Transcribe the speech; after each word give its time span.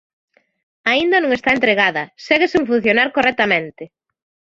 Aínda 0.91 1.17
non 1.19 1.31
está 1.33 1.49
entregada, 1.53 2.03
¡segue 2.25 2.47
sen 2.53 2.63
funcionar 2.71 3.07
correctamente! 3.15 3.83